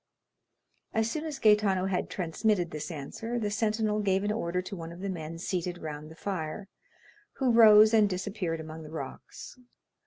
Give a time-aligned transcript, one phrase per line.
[0.95, 4.91] As soon as Gaetano had transmitted this answer, the sentinel gave an order to one
[4.91, 6.67] of the men seated round the fire,
[7.33, 9.59] who rose and disappeared among the rocks.